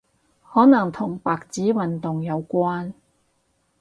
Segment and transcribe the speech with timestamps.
[0.51, 2.93] 可能同白紙運動有關